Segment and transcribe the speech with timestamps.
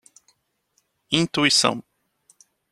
[1.19, 1.77] Intuição